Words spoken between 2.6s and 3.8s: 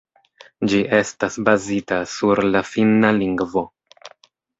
Finna lingvo.